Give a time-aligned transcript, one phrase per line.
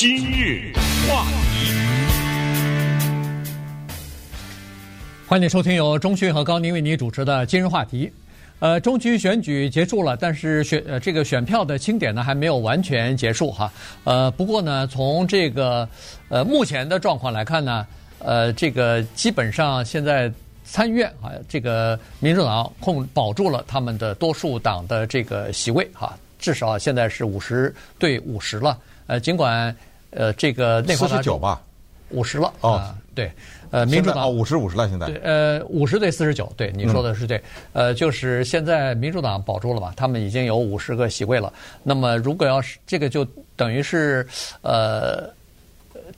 [0.00, 0.72] 今日
[1.06, 1.74] 话题，
[5.26, 8.10] 欢迎收听由中讯和高宁为您主持的今日话题。
[8.60, 13.70] 呃，中期选举结束了，但是选呃这个选票的清点呢还没有完全结束哈。
[14.04, 15.86] 呃，不过呢，从这个
[16.30, 17.86] 呃目前的状况来看呢，
[18.20, 20.32] 呃，这个基本上现在
[20.64, 28.78] 参议院啊，这个民主党控保住了他们的多数党的这个席位哈，至少现在是五十对五十了。
[29.06, 29.76] 呃，尽管
[30.10, 31.62] 呃这个内华达州四十九吧，
[32.10, 33.30] 五十了哦、呃，对。
[33.72, 37.36] 呃，民主党五十五十了，现在对，呃，五十对四十九，对，你说的是对，
[37.72, 41.52] 嗯、呃，就是现在民主党保住了嘛，他们已经有五十个席位了。
[41.84, 44.26] 那么，如果要是这个，就等于是
[44.62, 45.32] 呃，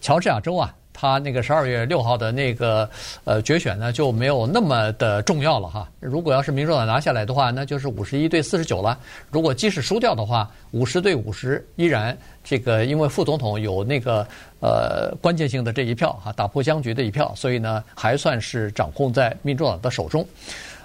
[0.00, 0.74] 乔治亚州啊。
[0.92, 2.88] 他那个十二月六号的那个
[3.24, 5.88] 呃决选呢，就没有那么的重要了哈。
[6.00, 8.98] 如果要是民主党拿下来的话，那就是五十一对四十九了。
[9.30, 14.27] 如果即使输掉的话，五十对五十依然这个，因为副总统有那个
[14.60, 20.27] 呃关键性的这一票哈，打破僵局的一票，所以呢还算是掌控在民主党的手中。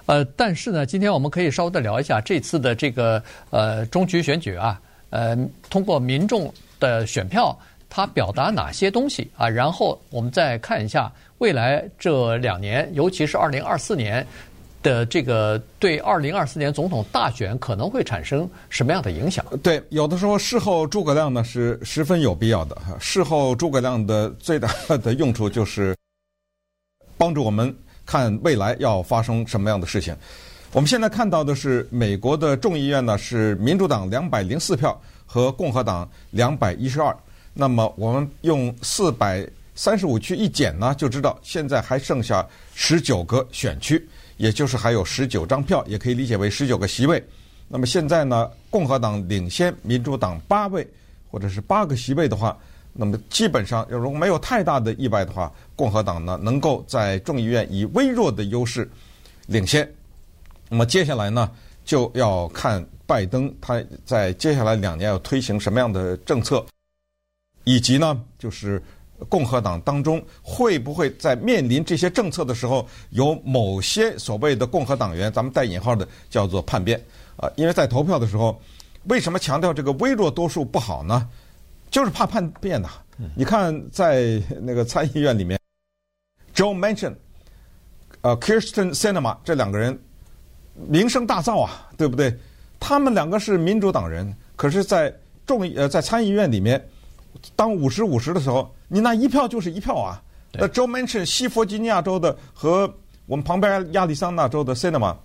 [0.05, 4.79] 呃，但是呢，今天我们可以稍微的聊一下这次的这个呃中局选举啊，
[5.09, 5.37] 呃，
[5.69, 7.57] 通过民众的选票。
[7.89, 9.47] 它表达哪些东西啊？
[9.49, 14.25] 然后我们再看一下未来这两年，尤其是二零二四年
[14.83, 19.43] 的这个对二零二四年总统大选可能会产生什么样的影响？
[19.63, 22.77] 对，有的时候事后诸葛亮呢是十分有必要的。
[22.99, 24.69] 事后诸葛亮的最大
[25.03, 25.95] 的用处就是
[27.17, 30.15] 帮助我们看未来要发生什么样的事情。
[30.73, 37.15] 我们现在看到的是美国的众议院呢是民主党两百零四票和共和党两百一十二。
[37.59, 47.23] 那么我们用四百三十五区一减呢，就知道现在还剩下十九个选区，也就是还有十九张票，也可以理解为十九个席位。
[47.67, 50.87] 那么现在呢，共和党领先民主党八位，
[51.31, 52.55] 或者是八个席位的话，
[52.93, 58.87] 那么基本上如果没有太大的意外的话，共和党呢能够在众议院以微弱的优势
[59.47, 59.91] 领先。
[60.69, 61.49] 那么接下来呢，
[61.83, 66.63] 就要看拜登他在接下来两年要推行什么样的政策。
[67.67, 68.81] 以及呢，就是
[69.27, 76.97] 共和党当中会不会在面临这些政策的时候，有某些所谓的共和党员，咱们带引号的叫做叛变
[77.35, 77.51] 啊？
[77.57, 78.57] 因为在投票的时候，
[79.09, 81.27] 为什么强调这个微弱多数不好呢？
[81.91, 82.87] 就是怕叛变呐。
[83.35, 85.59] 你看，在那个参议院里面
[86.55, 87.15] ，Joe Manchin，
[88.21, 89.99] 呃 Kirsten Sinema 这两个人
[90.87, 92.33] 名声大噪啊，对不对？
[92.79, 95.13] 他们两个是民主党人，可是在
[95.45, 96.81] 众议呃在参议院里面。
[97.55, 100.21] 当五十五十的时候，你那一票就是一票啊。
[100.53, 102.91] 那 Joe Manchin 西弗吉尼亚州的和
[103.25, 105.15] 我们旁边亚利桑那州的 Cinema，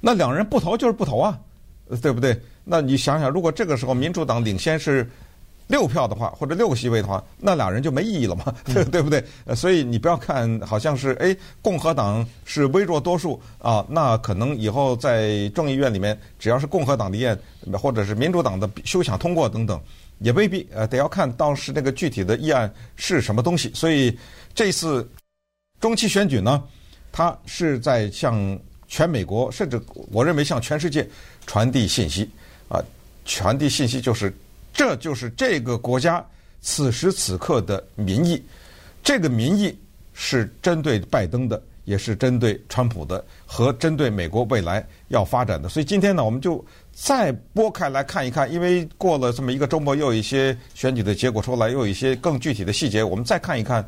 [0.00, 1.38] 那两人不投就是不投啊，
[2.02, 2.38] 对不对？
[2.62, 5.10] 那你想想，如果这个时候民主党领先是
[5.66, 8.54] 六票的话，或者六个席位的话，那两人就没意义了嘛，
[8.92, 9.24] 对、不对？
[9.56, 17.36] 所以你不要看好像是哎，共和党是微弱多数啊，那可能以后在众议院里面，只要是共和党的议案
[17.72, 19.80] 或者是民主党的休想通过等等。
[20.20, 23.70] 也未必，呃，得要看当时那个具体的议案是什么东西。
[23.74, 24.16] 所以
[24.54, 25.08] 这次
[25.80, 26.62] 中期选举呢，
[27.10, 29.80] 它是在向全美国，甚至
[30.12, 31.08] 我认为向全世界
[31.46, 32.28] 传递信息
[32.68, 32.84] 啊，
[33.24, 34.30] 传递信息就是，
[34.74, 36.22] 这就是这个国家
[36.60, 38.42] 此时此刻的民意。
[39.02, 39.74] 这个民意
[40.12, 45.66] 是针对拜登的，也是针对川普的，和针对美国未来要发展的。
[45.66, 46.62] 所以今天呢，我们就。
[47.02, 53.02] 再拨开来看一看，因为过了这么一个周末，又有一些选举的结果出来，又有一些更具体的细节。
[53.02, 53.82] 我们再看一看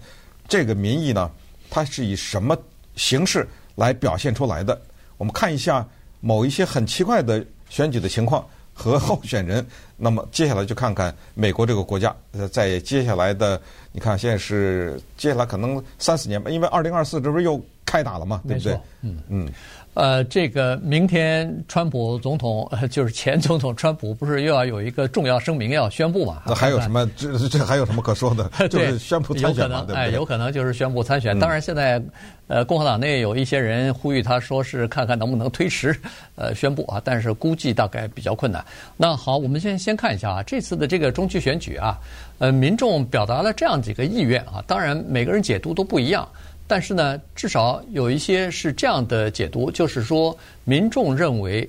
[0.49, 1.31] 这个民意呢，
[1.69, 2.57] 它是以什么
[2.97, 4.81] 形式来表现出来的？
[5.19, 5.87] 我们看一下
[6.21, 9.65] 某一些很奇怪的选举的情况和候选人。
[9.99, 12.17] 那么接下来就看看美国这个国家，
[12.51, 13.61] 在接下来的，
[13.93, 17.63] 你看现在是接下来可能三四年吧，因为二零二四这不是又
[17.93, 18.79] 开打了嘛，对不对？
[19.03, 19.49] 嗯嗯。
[19.95, 26.41] 呃，这个明天川普总统，呃， 就是前总统川普，不是又要有一个重要声明要宣布嘛？
[26.47, 27.07] 那还有什么？
[27.15, 28.51] 这这还有什么可说的？
[28.69, 29.85] 就是宣布参选嘛？
[29.87, 31.39] 对，哎，有可能就是宣布参选。
[31.39, 32.03] 当然，现在
[32.47, 35.95] 呃，共和党内有一些人呼吁他说是看看能不能推迟
[36.37, 38.65] 呃宣布啊，但是估计大概比较困难。
[38.97, 41.99] 那好，我们先先看一下啊，这次的这个中期选举啊，
[42.39, 46.27] 呃，民众表达了这样几个意愿啊，当然每个人解读都不一样。
[46.67, 51.69] 但是呢，至少有一些是这样的解读，就是说，民众认为，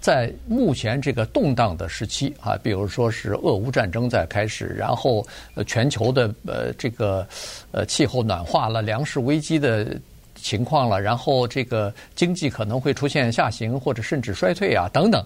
[0.00, 5.24] 在目前这个动荡的时期啊，比如说是俄乌战争在开始，然后
[5.66, 7.26] 全球的呃这个
[7.70, 9.96] 呃气候暖化了，粮食危机的
[10.34, 15.24] 情况了，然后这个经济可能会出现下行或者甚至衰退啊等等，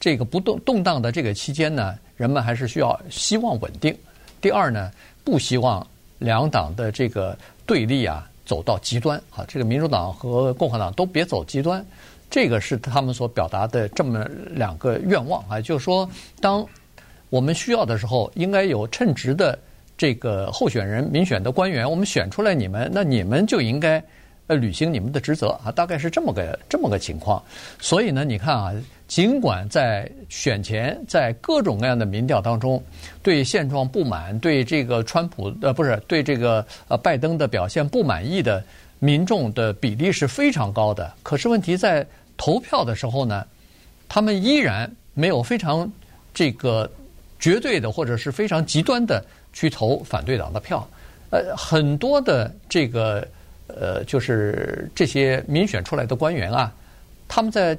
[0.00, 3.94] 这个不动动荡的这个期间呢，人们还是需要希望稳定。
[4.40, 4.90] 第二呢，
[5.22, 5.86] 不希望
[6.18, 11.84] 两党的这个对立啊走到极端啊，这个民主党和共和党都别走极端，
[12.30, 16.08] 这个是他们所表达的这么两个愿望啊，就是说，
[16.40, 16.66] 当
[17.30, 19.58] 我们需要的时候，应该有称职的
[19.96, 24.02] 这个候选人、民选的官员，我们选出来你们，那你们就应该
[24.46, 27.42] 呃履行你们的职责啊，大概是这么个这么个情况。
[27.80, 28.72] 所以呢，你看啊。
[29.06, 32.82] 尽管在选前，在各种各样的民调当中，
[33.22, 38.64] 对现状不满，对这个川普呃不是对这个呃拜登的表现不满意的
[38.98, 41.12] 民众的比例是非常高的。
[41.22, 42.04] 可是问题在
[42.38, 43.46] 投票的时候呢，
[44.08, 45.88] 他们依然没有非常
[46.32, 46.90] 这个
[47.38, 49.22] 绝对的或者是非常极端的
[49.52, 50.84] 去投反对党的票。
[51.30, 53.24] 呃，很多的这个
[53.66, 56.72] 呃就是这些民选出来的官员啊，
[57.28, 57.76] 他们在。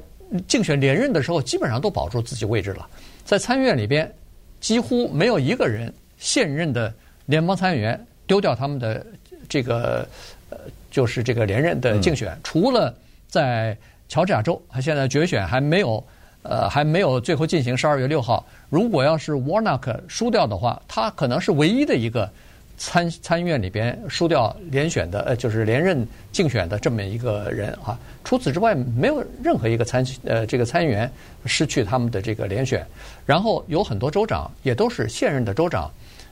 [0.48, 2.88] 竞选连任的时候，基本上都保住自己位置了。
[3.24, 4.12] 在参议院里边，
[4.60, 6.94] 几乎没有一个人现任的
[7.26, 9.06] 联邦参议员丢掉他们的
[9.48, 10.08] 这个
[10.50, 10.58] 呃，
[10.92, 12.38] 就是这个连任的竞选。
[12.44, 12.94] 除了
[13.28, 13.78] 在
[14.10, 16.04] 乔治亚州，他现在决选还没有
[16.44, 17.76] 呃还没有最后进行。
[17.76, 22.30] 十二月六号，如果要是 Warnock 输掉的话，他可能是唯一的一个。
[22.78, 27.98] 参参议院里边输掉连选的呃，就是连任竞选的这么一个人啊。
[28.24, 31.10] 除此之外，没有任何一个参呃这个参议员
[31.46, 32.86] 失去他们的这个连选。
[33.26, 35.90] 然后有很多州长也都是现任的州长，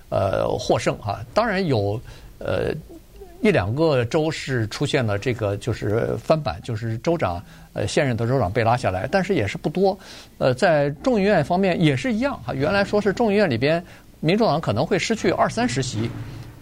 [0.09, 1.25] 呃获胜啊。
[1.33, 1.99] 当然有
[2.39, 2.73] 呃
[3.41, 7.41] 一两个州是出现了这个就是翻版，就是州长
[7.73, 9.97] 呃现任的州长被拉下来，但是也是不多。
[10.37, 12.53] 呃，在众议院方面也是一样啊。
[12.53, 13.83] 原来说是众议院里边。
[14.25, 16.09] 民主党可能会失去二三十席，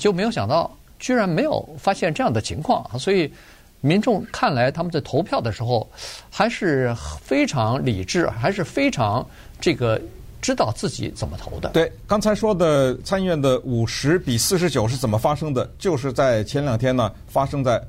[0.02, 2.84] 就没有想到居然没有发现这样的情况！
[2.98, 3.32] 所以
[3.82, 5.88] 民众看来他们在投票的时候
[6.32, 9.24] 还是非常理智，还是非常
[9.60, 10.02] 这个
[10.42, 11.70] 知道自己怎么投的。
[11.70, 15.70] 对，刚才说的参议院的五十比四十九是怎么发生的？
[15.78, 17.80] 就是在前两天呢，发生在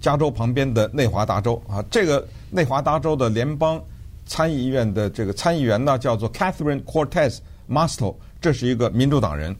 [0.00, 1.84] 加州旁边的内华达州啊。
[1.90, 3.82] 这个内华达州的联邦
[4.24, 7.38] 参议院的这个参议员呢，叫做 Catherine Cortez
[7.68, 8.14] Masto。
[8.40, 9.56] 这是一个民主党人，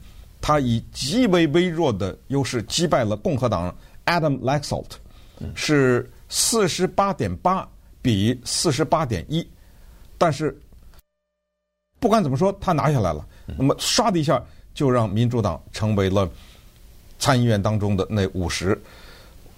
[0.47, 4.91] 他以极为微弱的优势击败了共和党 Adam Laxalt，
[5.53, 7.67] 是四十八点八
[8.01, 9.45] 比四十八点一，
[10.17, 10.57] 但是
[11.99, 13.27] 不管怎么说，他拿下来了。
[13.57, 14.41] 那么唰的一下
[14.73, 16.25] 就让民主党成为了
[17.19, 18.81] 参议院当中的那五十。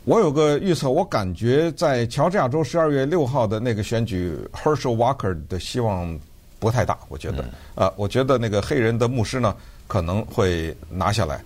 [0.05, 6.19] 我有个预测，我感觉在乔治亚州十二月六号的那个选举，Herschel Walker 的希望。
[6.57, 9.55] 不太大，我觉得，啊，我觉得那个黑人的牧师呢
[9.89, 11.43] 可能会拿下来。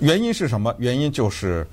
[0.00, 0.74] 原因是什么？
[0.78, 1.66] 原因就是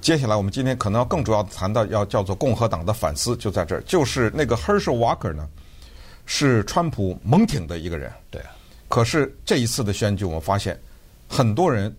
[0.00, 5.48] 接下来我们今天可能要更主要谈到要叫做共和党的反思，就在这儿，就是那个 Herschel Walker 呢
[6.24, 8.40] 是川普猛挺的一个人，对。
[8.88, 10.78] 可是这一次的选举，我们发现
[11.28, 11.94] 很多人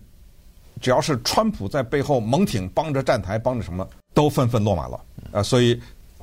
[0.80, 5.00] 只要是川普在背后猛挺，帮着站台，帮着什么，都纷纷落马了
[5.32, 5.42] 啊！
[5.42, 5.78] 所以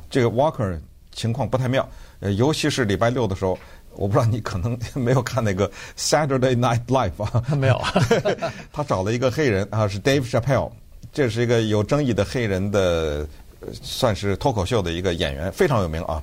[0.10, 0.80] 这个 Walker
[1.12, 1.88] 情况不太妙。
[2.22, 3.57] 呃，尤其是礼拜六的时候，
[4.01, 7.44] 我不知道你可能没有看那个 Saturday Night Live 啊？
[7.56, 7.80] 没有。
[8.74, 10.71] 他找了一个黑人啊，是 Dave Chappelle，
[11.13, 13.27] 这是一个有争议的黑人的，
[13.71, 16.21] 算是脱口秀的一个演员，非常有名啊。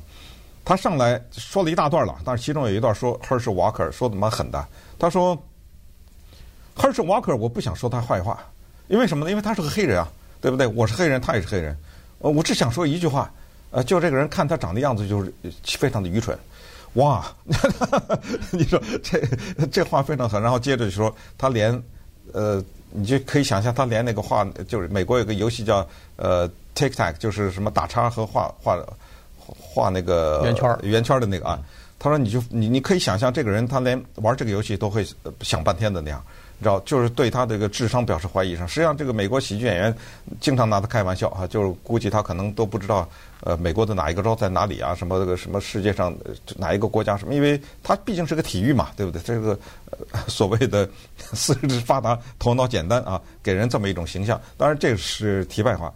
[0.64, 4.66] 他上来说了一大段了，但是其中有一段说 Herschel Walker 说的蛮狠的。
[4.98, 5.40] 他说
[6.76, 8.44] Herschel Walker，我不想说他坏话，
[8.88, 9.30] 因为什么呢？
[9.30, 10.08] 因为他是个黑人啊，
[10.40, 10.66] 对不对？
[10.66, 11.74] 我是黑人，他也是黑人，
[12.18, 13.32] 呃，我只想说一句话。
[13.70, 15.30] 呃，就这个人看他长的样子就是
[15.76, 16.36] 非常的愚蠢，
[16.94, 17.24] 哇！
[18.50, 19.20] 你说这
[19.70, 21.82] 这话非常狠，然后接着就说他连
[22.32, 28.78] 呃，你就可以想象他连那个画，就是美国有个游戏叫呃 Tic Tac，就是什么打叉和画画
[29.46, 31.60] 画那个圆圈圆圈的那个啊。
[31.98, 35.06] 他说你就你你可以想象这个人他连玩这个游戏都会
[35.42, 36.24] 想半天的那样。
[36.60, 38.66] 你知道，就是对他这个智商表示怀疑上。
[38.66, 39.94] 实际上，这个美国喜剧演员
[40.40, 43.08] 经常拿他开玩笑啊，就是估计他可能都不知道，
[43.44, 44.92] 呃，美国的哪一个州在哪里啊？
[44.92, 46.12] 什么这个什么世界上
[46.56, 47.32] 哪一个国家什么？
[47.32, 49.22] 因为他毕竟是个体育嘛，对不对？
[49.22, 49.56] 这个
[50.26, 50.88] 所谓的
[51.32, 54.40] 四肢发达、头脑简单啊，给人这么一种形象。
[54.56, 55.94] 当然，这是题外话。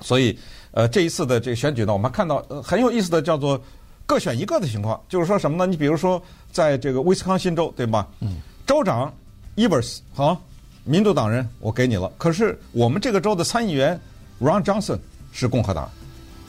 [0.00, 0.38] 所以，
[0.70, 3.60] 呃，这一次的这个选举呢，我们看到很有意思的叫做
[4.06, 5.66] 各选一个的情况，就是说什么呢？
[5.66, 8.08] 你比如说，在这个威斯康辛州，对吧？
[8.20, 8.38] 嗯。
[8.66, 9.12] 州长。
[9.56, 10.40] Evers 好，
[10.84, 12.10] 民主党人，我给你了。
[12.18, 14.00] 可是我们这个州的参议员
[14.40, 14.98] Ron Johnson
[15.32, 15.90] 是共和党，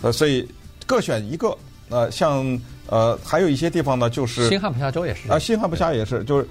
[0.02, 0.48] 呃，所以
[0.86, 1.56] 各选一个。
[1.88, 6.48] 呃，像呃，还有一些地方呢，就是新罕布夏州也是啊，新罕布夏也是，就是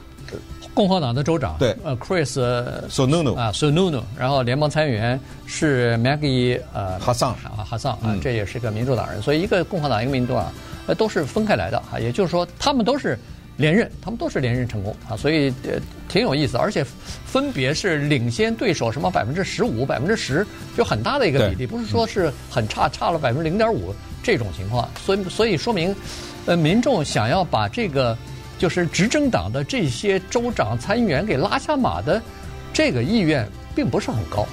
[0.72, 2.38] 共和党的州长对，呃，Chris
[2.88, 10.52] Sununu 啊，Sununu，然后联邦参议员是 Maggie 呃哈桑啊哈桑啊，这也是个民主党人，所以一个共和党，一个民主党，
[10.86, 13.18] 呃，都是分开来的啊，也就是说他们都是。
[13.56, 16.84] 连任，他们都是连任成功啊，所以呃挺有意思，而且
[17.24, 20.46] 分别是领先对手什么百分之十五、百分之十，
[20.76, 25.94] 就很大的一个比例，不是说是很差，差了百分之零点五这种情况，所以所以说明，
[26.46, 28.16] 呃，民众想要把这个
[28.58, 32.20] 就是执政党的这些州长参议员给拉下马的
[32.72, 34.46] 这个意愿并不是很高。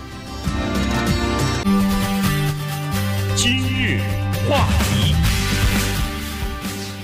[3.35, 3.99] 今日
[4.47, 5.00] 话题，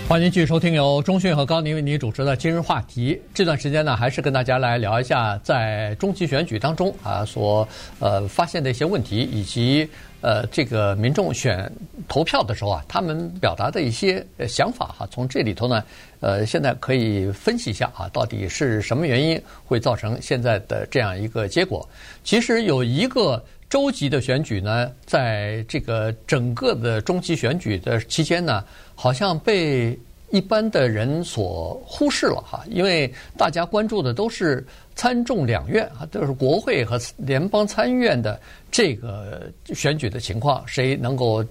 [0.07, 3.13] 欢迎继续收听由中讯和高宁为您主持的《今日话题》。
[3.33, 7.67] 这段时间呢，还是跟大家来聊一下在中期选举当中啊所
[7.99, 9.85] 呃发现的一些问题，以及
[10.21, 11.69] 呃这个民众选
[12.07, 15.05] 投票的时候啊，他们表达的一些想法哈。
[15.11, 15.83] 从这里头呢，
[16.21, 21.85] 呃，现在可以分析一下啊，到底是什么原因会造成现在的这样一个结果？
[22.23, 23.43] 其实有一个。
[23.69, 28.63] 州级的选举呢，在这个整个的中期选举的期间呢，
[28.95, 29.97] 好像被
[30.29, 38.39] 一般的人所忽视了哈，因为大家关注的都是参众两院啊，都是国会和联邦参议院的
[38.71, 41.43] 这个选举的情况，谁能够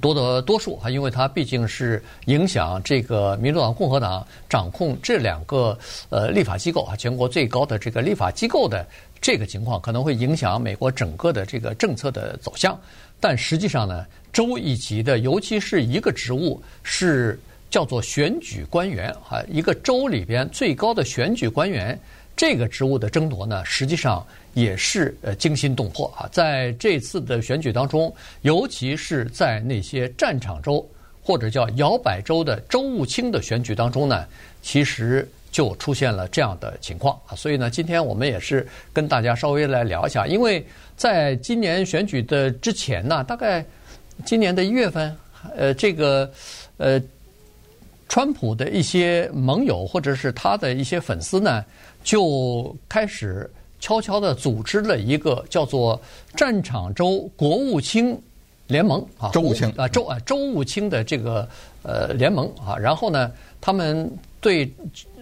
[0.00, 0.88] 夺得多数啊？
[0.88, 5.78] 因为它毕竟是影响这个民主党、共和党掌控这两个
[6.08, 8.86] 呃立法机构啊，全国最高的这个立法机构的。
[9.24, 12.78] 这个情况可能会影响美国整个的这个政策的走向，
[13.18, 14.04] 但实际上呢，
[14.34, 17.40] 州一级的，尤其是一个职务是
[17.70, 21.98] 叫做选举官员啊，一个州里边最高的选举官员，
[22.36, 26.28] 这个职务的争夺呢，实际上也是呃惊心动魄啊。
[26.30, 30.86] 在这次的选举当中，尤其是在那些战场州
[31.22, 34.26] 或者叫摇摆州的州务卿的选举当中呢，
[34.60, 35.26] 其实。
[35.54, 43.64] 就出现了这样的情况啊，所以呢，今天我们也是跟大家稍微来聊一下，因为在今年选举的之前呢，大概
[44.24, 45.16] 今年的一月份，
[45.56, 46.28] 呃，这个
[46.76, 47.00] 呃，
[48.08, 51.64] 川普的一些盟友或者是他的一些粉丝呢，
[52.02, 56.00] 就开始悄悄地组织了一个叫做
[56.34, 58.20] 战场州国务卿
[58.66, 61.48] 联盟啊，周务卿啊，周啊，周务卿的这个
[61.82, 63.30] 呃联盟啊，然后呢，
[63.60, 64.10] 他们。
[64.44, 64.70] 对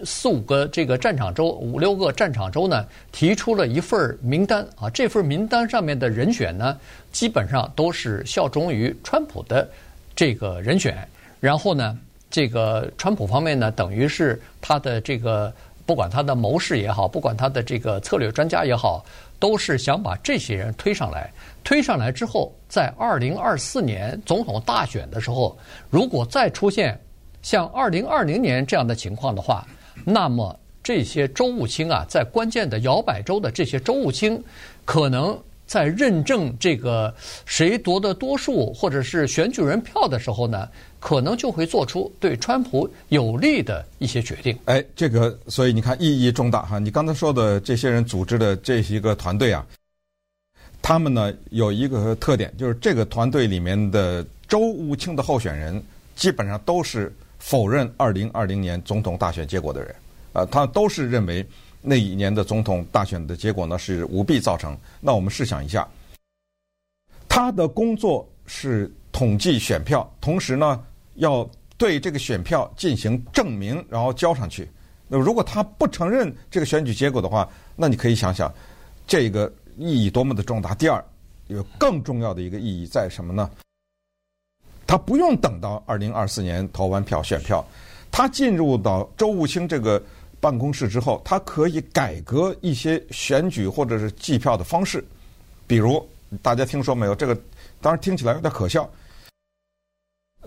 [0.03, 4.89] 四五个这个战场州，五六个战场州呢，提出了一份名单啊。
[4.89, 6.77] 这份名单上面的人选呢，
[7.13, 9.65] 基本上都是效忠于川普的
[10.13, 11.07] 这个人选。
[11.39, 11.97] 然后呢，
[12.29, 15.53] 这个川普方面呢，等于是他的这个，
[15.85, 19.05] 不管他的谋士也好，不管他的这个策略专家也好，
[19.43, 21.29] 都是想把这些人推上来。
[21.65, 25.57] 推上来之后，在二零二四年总统大选的时候，
[25.89, 26.97] 如果再出现。
[27.41, 29.67] 像二零二零年这样的情况的话，
[30.05, 34.41] 那么这些州务卿啊，在关键的摇摆州的这些州务卿，
[34.85, 37.13] 可能在认证这个
[37.45, 40.67] 谁夺得多数或者是选举人票的时候呢，
[40.99, 44.57] 可能就会做出对川普有利的一些决定。
[44.65, 46.79] 哎，这个所以你看意义重大哈。
[46.79, 49.65] 你刚才说的这些人组织的这一个团队啊，
[50.81, 55.81] 他们呢有一个特点，就是这个团队里面的州务卿的候选人
[56.15, 57.11] 基本上都是。
[57.45, 59.93] 否认二零二零年总统大选结果的人，
[60.31, 61.45] 啊，他都是认为
[61.83, 64.75] 那一年的总统大选的结果呢是舞弊造成。
[65.01, 65.87] 那我们试想一下，
[67.27, 70.83] 他的工作是统计选票，同时呢
[71.15, 71.47] 要
[71.77, 74.67] 对这个选票进行证明，然后交上去。
[75.07, 78.51] 那如果他不承认这个选举结果的话，那你可以想想
[79.05, 80.73] 这个意义多么的重大。
[80.73, 81.03] 第二，
[81.47, 83.49] 有更重要的一个意义在什么呢？
[84.87, 87.65] 他不用等到二零二四年投完票选票，
[88.11, 90.01] 他进入到周务卿这个
[90.43, 95.01] 办公室之后，他可以改革一些选举或者是计票的方式。
[95.65, 96.05] 比如
[96.41, 97.15] 大家听说没有？
[97.15, 97.33] 这个
[97.79, 98.89] 当然听起来有点可笑，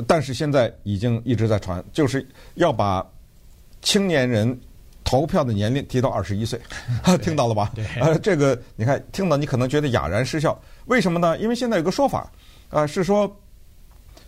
[0.06, 3.04] 但是现在已经一直在传，就是要把
[3.80, 4.60] 青年人
[5.02, 6.60] 投票的年龄提到二十一岁，
[7.22, 7.72] 听到了吧？
[7.98, 11.38] 呃，这个你看听到你可能觉得哑然失笑，为什么呢？
[11.38, 12.20] 因为现在有个说法
[12.68, 13.34] 啊、呃，是说。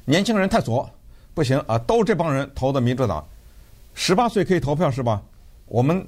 [0.04, 0.88] 年轻人太左，
[1.34, 1.76] 不行啊！
[1.80, 3.22] 都这帮人投的民主党，
[3.92, 5.22] 十八岁可以投票是吧？
[5.68, 6.06] 我们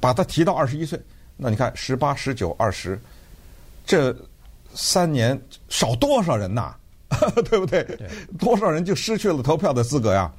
[0.00, 1.00] 把他提到二十一岁，
[1.36, 3.00] 那你看十八、十九、二十，
[3.86, 4.14] 这
[4.74, 6.74] 三年少多少人呐？
[7.48, 7.86] 对不对？
[8.38, 10.32] 多少人就失去了投票的资格呀？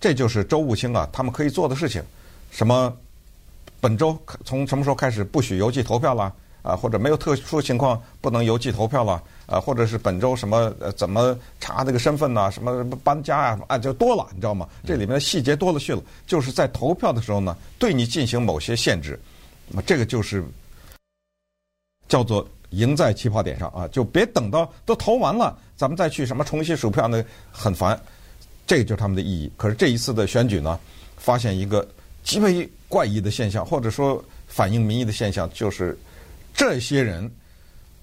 [0.00, 2.02] 这就是周务卿啊，他们可以做的事情。
[2.50, 2.96] 什么？
[3.78, 6.34] 本周从什么时候开始不许邮寄投票了？
[6.66, 9.22] 啊，或者没有特殊情况不能邮寄投票了？
[9.46, 12.50] 啊，或者是本周什么呃，怎么查这个身份呐？
[12.50, 13.60] 什么搬家啊？
[13.68, 14.68] 啊，就多了，你知道吗？
[14.84, 16.02] 这里面的细节多了去了。
[16.26, 19.16] 就是在投票的时候呢，对你进行某些限制，
[19.68, 20.44] 那这个就是
[22.08, 23.86] 叫做赢在起跑点上啊！
[23.88, 27.98] 就别等到都投完了，咱们再去什么重新数票呢，很烦。
[28.66, 29.50] 这个就是他们的意义。
[29.56, 30.76] 可是这一次的选举呢，
[31.16, 31.86] 发现一个
[32.24, 35.96] 极为怪异的现象，或者说反映民意的现象，就是
[36.56, 37.30] 这些人，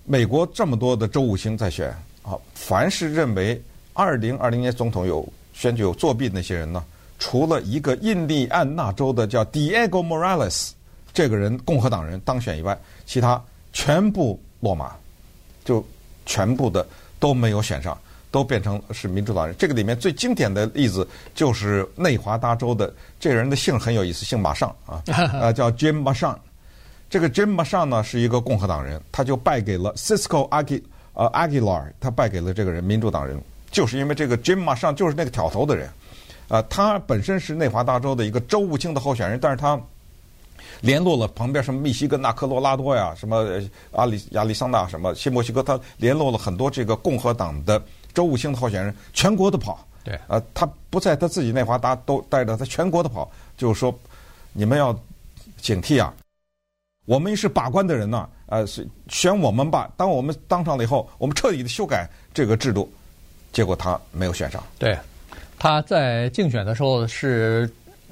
[0.05, 1.89] 美国这么多的州务卿在选
[2.21, 3.61] 啊，凡是认为
[3.93, 6.83] 二零二零年总统有选举有作弊的那些人呢，
[7.17, 10.71] 除了一个印第安纳州的叫 Diego Morales
[11.11, 13.43] 这个人共和党人当选以外，其他
[13.73, 14.95] 全部落马，
[15.65, 15.83] 就
[16.25, 16.87] 全部的
[17.19, 17.97] 都没有选上。
[18.33, 19.55] 都变成是民主党人。
[19.59, 24.99] 这个里面最经典的例子就是内华达州的这个人的姓很有意思，姓马上啊，
[25.39, 26.35] 呃，叫 Jim Merchan。
[27.13, 30.81] 这个 Jim Merchan 呢是一个共和党人，他就败给了 Cisco Aguilar，
[31.13, 33.39] 呃 Aguilar，他败给了这个人民主党人，
[33.69, 35.85] 就是因为这个 Jim Merchan 就是那个挑头的人，
[36.47, 39.79] 啊、呃，他本身是内华达州的一个州务卿的候选人，但是他
[40.81, 47.79] 联络了旁边什么密西根呐、科罗拉多呀、什么阿里亚利桑那、什么新墨西哥，他联络了很多这个共和党的。
[48.11, 53.93] 州务卿的候选人全国的跑，对，呃，他不在他自己内华达都带着他全国的跑，就是说，
[54.51, 54.99] 你们要
[55.61, 56.11] 警惕啊！
[57.05, 59.91] 我们是把关的人呢，呃，是选我们吧。
[59.97, 62.91] 当我们当上了以后，我们彻底的修改这个制度，
[63.51, 64.63] 结果他没有选上。
[64.79, 64.97] 对，
[65.59, 67.69] 他在竞选的时候是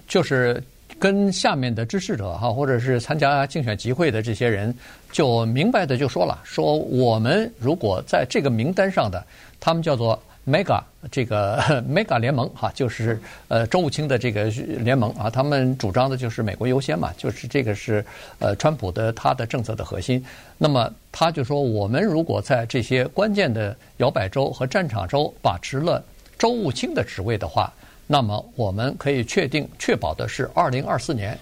[0.08, 0.62] 就是
[1.00, 4.76] 跟下面的支持者哈，或者是参加竞选集会的这些人，
[5.12, 9.26] 就明白的就说了，说我们如果在这个名单上的。
[9.64, 10.82] 他们叫做 Mega
[11.12, 15.30] 这个 Mega 联盟哈，就是呃州务卿的这个联盟啊。
[15.30, 18.04] 他们主张的就是美国优先嘛，就是这个是
[18.40, 20.24] 呃川普的他的政策的核心。
[20.58, 26.04] 那么他就说，我们如果在这些关键的摇摆州和战场州把持了
[26.40, 27.72] 州务卿的职位的话，
[28.08, 31.38] 那么我们可以确定确保的是，二零二四年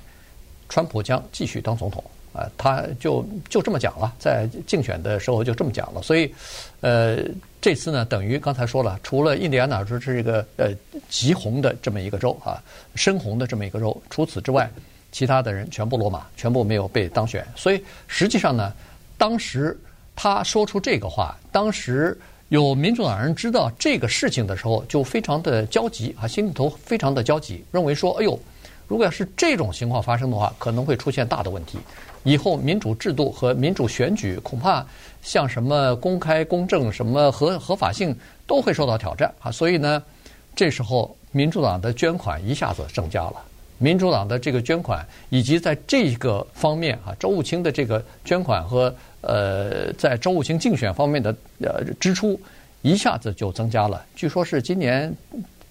[0.68, 2.04] 川普将继续当总统。
[2.32, 6.32] 啊，他就就这么讲了，在竞选的时候就这么讲了，所以，
[6.82, 7.18] 呃，
[7.60, 10.72] 这次呢，等于刚才说了，除了印第安纳州是一个呃
[11.10, 12.62] 极红的这么一个州啊，
[12.96, 14.70] 深红的这么一个州，除此之外，
[15.12, 17.46] 其他的人全部落马，全部没有被当选。
[17.56, 18.72] 所以实际上呢，
[19.18, 19.78] 当时
[20.16, 22.16] 他说出这个话，当时
[22.50, 28.40] 有民主党人知道这个事情的时候，就非常的焦急啊，心里头非常的焦急，认为说，哎呦，
[28.90, 31.78] 如果要是这种情况发生的话，可能会出现大的问题。
[32.24, 34.86] 以后民主制度和民主选举恐怕
[35.22, 38.14] 像什么公开公正、什么合合法性
[38.46, 39.50] 都会受到挑战啊！
[39.50, 40.04] 所以呢，
[40.54, 43.36] 这时候民主党的捐款一下子增加了。
[43.78, 52.38] 民主党的这个捐款以及在这个方面啊，周务卿的这个捐款和呃，在周务清竞选方面的呃支出
[52.82, 54.06] 一下子就增加了。
[54.16, 55.16] 据说是今年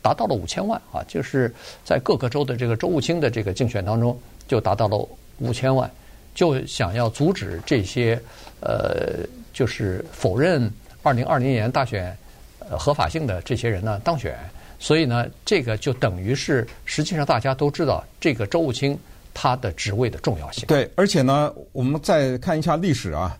[0.03, 1.53] 达到了五千万啊，就是
[1.85, 5.09] 在各个州的这个州务卿的这个竞选当中就达到了
[5.39, 5.91] 五千万。
[6.35, 8.17] 就想要阻止这些，
[8.61, 10.71] 呃，就是否认
[11.03, 12.17] 二零二零年大选
[12.61, 14.39] 呃合法性的这些人呢当选，
[14.79, 18.97] 所以呢，这个就等于是实际上大家都知道这个州务卿
[19.35, 20.65] 他的职位的重要性。
[20.69, 23.37] 对，而且呢，我们再看一下历史啊，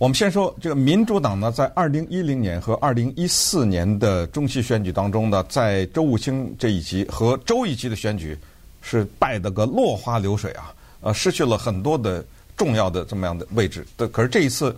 [0.00, 8.34] 我们先说这个民主党呢，在二零一零年和二零一四年的中期选举当中呢，在州务卿这一级和州一级的选举
[8.80, 10.74] 是败得个落花流水啊。
[11.02, 12.24] 呃，失去了很多的
[12.56, 13.86] 重要的这么样的位置。
[13.98, 14.74] 的，可是这一次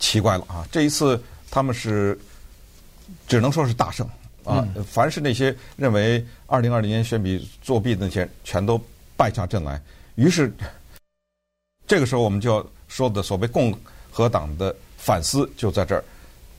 [0.00, 0.66] 奇怪了啊！
[0.68, 2.18] 这一次他们是
[3.28, 4.04] 只能说是大胜
[4.42, 4.66] 啊！
[4.84, 8.80] 凡是那些认为二零二零年选举作弊的那些，全都
[9.16, 9.80] 败下阵来。
[10.16, 10.52] 于是
[11.86, 13.72] 这个时候，我们就要说的所谓共
[14.16, 16.02] 和党的反思就在这儿。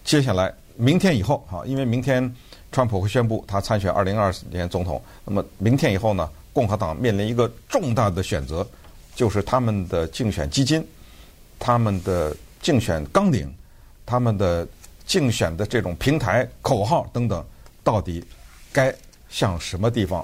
[0.04, 2.32] 接下来，明天以后啊，因为明天
[2.72, 5.02] 川普会宣布他参选二零二四年总统。
[5.26, 8.66] 那么明天以后呢，共和党面临一个重大的选择。
[9.16, 10.88] 就是他们的竞选基金、
[11.58, 13.52] 他们的竞选纲领、
[14.06, 14.68] 他们的
[15.08, 17.44] 竞选的这种平台、口号等等，
[17.84, 18.24] 到底
[18.72, 18.94] 该
[19.28, 20.24] 向什么地方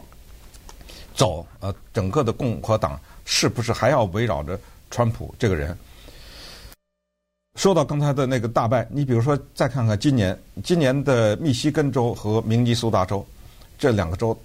[1.15, 1.43] 走？
[1.59, 4.59] 呃，整个的共和党是不是还要围绕着
[4.91, 5.75] 川普这个人？
[7.55, 13.25] 说到刚才的那个大败，你比如说再看看今年，今年的密西根州和明尼苏达州
[13.77, 14.37] 这两个州。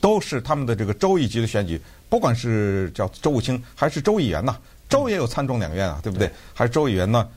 [0.00, 4.56] 都是他们的这个州一级的选举，不管是叫州务卿还是州议员呐，
[4.88, 6.28] 州也有参众两院啊，对不对？
[6.52, 7.28] 还是州议员呢，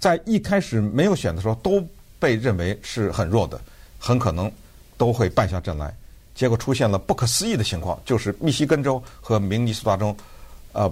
[0.00, 1.86] 在一开始没有选的时候，都
[2.18, 3.60] 被认为是很弱的，
[3.98, 4.50] 很可能
[4.96, 5.94] 都会败下阵来。
[6.34, 10.16] 结果出现了不可思议的情况，就是密西根州和明尼苏达州，
[10.72, 10.90] 呃，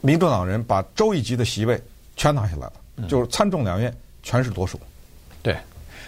[0.00, 1.80] 民主党人把州一级的席位
[2.18, 3.90] 全拿下来了，就是参众两院
[4.22, 4.78] 全是多数。
[5.42, 5.56] 对。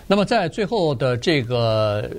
[0.07, 2.11] 那么在最后的这个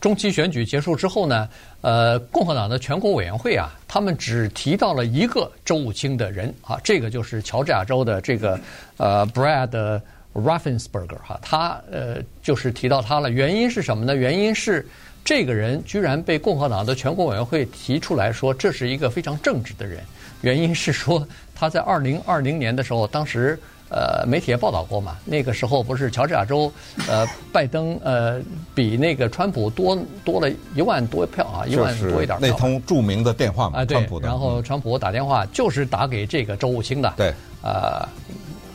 [0.00, 1.46] 中期选举结束之后呢，
[1.82, 8.58] 呃，共和党的全国委员会啊，他们只提到了一个州务卿的人啊，这个就是乔治亚州的这个
[8.96, 10.00] 呃 Brad
[10.32, 13.28] Raffensperger 哈，他呃就是提到他了。
[13.28, 14.16] 原因是什么呢？
[14.16, 14.88] 原因是
[15.22, 20.00] 这个人居然被共和党的全国委员会提出来说，这是一个非常正直的人。
[20.44, 26.70] 原因是说他在二零二零年的时候，当时呃媒体也报道过嘛，那个时候不是乔治亚州
[27.08, 28.38] 呃拜登呃
[28.74, 32.38] 比那个川普多多了一万多票啊，一万多一点。
[32.40, 38.06] 那通著名的电话嘛，啊对，然后川普打电话就是打给这个州务卿的，对，呃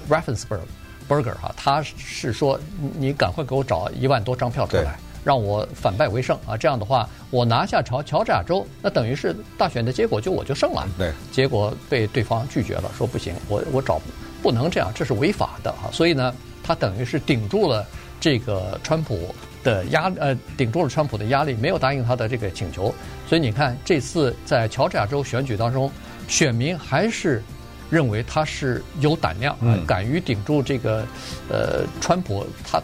[0.10, 0.68] ，Raffensperger。
[1.10, 2.60] Burger 哈，他是说
[3.00, 6.56] 你赶快给我找一万多张票出来，让我反败为胜啊！
[6.58, 10.88] 这样的话，我拿下乔乔治亚州，那等于是大选的结果就我就胜了。
[10.98, 14.02] 对，结果被对方拒绝了，说不行，我我找
[14.42, 15.92] 不能这样，这是违法的啊！
[15.92, 17.86] 所以呢，他等于是顶住了
[18.20, 22.94] 这个川普的压呃，顶住了川普的压力，没有答应他的这个请求。
[23.28, 25.92] 所以你看，这次在乔治亚州选举当中，
[26.28, 27.42] 选民还是。
[27.92, 31.04] 认为他是有胆量啊，敢于顶住这个，
[31.50, 32.80] 呃，川普他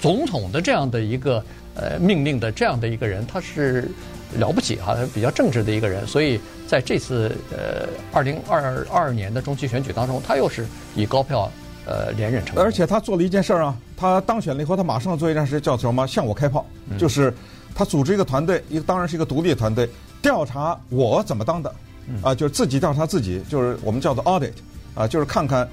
[0.00, 1.40] 总统的这样的一个
[1.80, 3.90] 呃命令的这样的一个人，他是
[4.36, 6.06] 了不起哈，比较正直的一个人。
[6.06, 11.50] 所以在这次呃二零二二年的中期选举当中，他又是以高票
[11.86, 12.62] 呃连任成功。
[12.62, 16.06] 而且他做了一件事儿啊，他当选了以后，他马上做一件事，叫什么？
[16.06, 16.66] 向我开炮，
[16.98, 17.32] 就是
[17.74, 19.88] 他组织一个团队，一个当然是一个独立的团队，
[20.20, 21.74] 调查我怎么当的。
[22.22, 24.50] 啊，就是自己调查自己，就是我们叫做 audit，
[24.96, 25.68] 啊，就是看看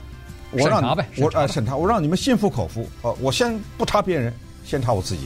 [0.52, 2.88] 我让你我啊审查，我让你们心服口服。
[3.02, 4.32] 呃，我先不查别人，
[4.64, 5.22] 先查我自己。